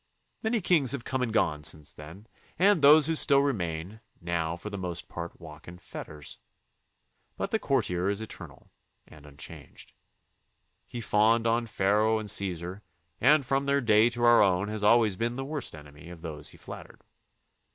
[0.41, 2.25] Many kings have come and gone since then,
[2.57, 6.39] and those who still remain, now for the most part walk in fetters.
[7.37, 8.71] But the courtier is eternal
[9.07, 9.93] and unchanged.
[10.87, 12.81] He fawned on Pharaoh and C2esar
[13.19, 16.49] and from their day to our own has always been the worst enemy of those
[16.49, 17.01] he flattered.